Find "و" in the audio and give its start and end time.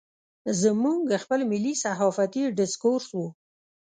3.17-3.19